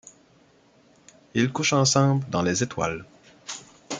Ils 1.35 1.51
couchent 1.53 1.73
ensemble 1.73 2.27
dans 2.31 2.41
les 2.41 2.63
étoiles. 2.63 3.05